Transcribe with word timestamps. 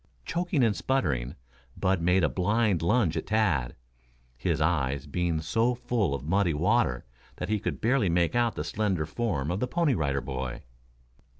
Choking 0.25 0.63
and 0.63 0.75
sputtering, 0.75 1.35
Bud 1.77 2.01
made 2.01 2.23
a 2.23 2.27
blind 2.27 2.81
lunge 2.81 3.15
at 3.15 3.27
Tad, 3.27 3.75
his 4.35 4.59
eyes 4.59 5.05
being 5.05 5.41
so 5.41 5.75
full 5.75 6.15
of 6.15 6.23
muddy 6.25 6.55
water 6.55 7.05
that 7.35 7.49
he 7.49 7.59
could 7.59 7.79
barely 7.79 8.09
make 8.09 8.33
out 8.33 8.55
the 8.55 8.63
slender 8.63 9.05
form 9.05 9.51
of 9.51 9.59
the 9.59 9.67
Pony 9.67 9.93
Rider 9.93 10.19
Boy. 10.21 10.63